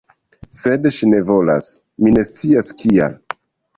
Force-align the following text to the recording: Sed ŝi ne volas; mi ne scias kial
Sed 0.59 0.87
ŝi 0.95 1.09
ne 1.11 1.19
volas; 1.29 1.67
mi 2.07 2.15
ne 2.19 2.25
scias 2.31 2.73
kial 2.81 3.19